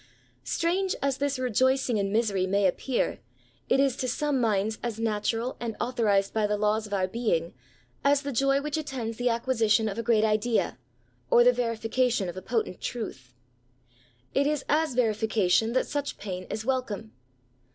Strange 0.43 0.95
as 1.03 1.17
this 1.19 1.37
rejoicing 1.37 1.97
in 1.97 2.11
misery 2.11 2.47
may 2.47 2.65
appear, 2.65 3.19
it 3.69 3.79
is 3.79 3.95
to 3.95 4.07
some 4.07 4.41
minds 4.41 4.79
as 4.81 4.99
natural 4.99 5.55
and 5.59 5.75
authorised 5.79 6.33
by 6.33 6.47
the 6.47 6.57
laws 6.57 6.87
of 6.87 6.91
our 6.95 7.07
being, 7.07 7.53
as 8.03 8.23
the 8.23 8.31
joy 8.31 8.59
which 8.59 8.77
attends 8.77 9.17
the 9.17 9.29
acquisition 9.29 9.87
of 9.87 9.99
a 9.99 10.01
great 10.01 10.23
idea, 10.23 10.79
or 11.29 11.43
the 11.43 11.53
verification 11.53 12.27
of 12.27 12.35
a 12.35 12.41
potent 12.41 12.81
truth. 12.81 13.35
It 14.33 14.47
is 14.47 14.65
as 14.67 14.95
verification 14.95 15.73
that 15.73 15.85
such 15.85 16.17
pain 16.17 16.45
is 16.49 16.65
welcome. 16.65 17.13